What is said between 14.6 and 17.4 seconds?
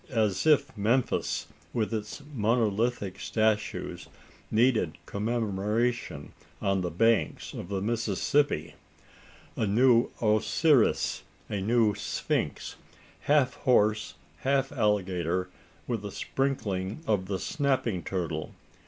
alligator, with a sprinkling of the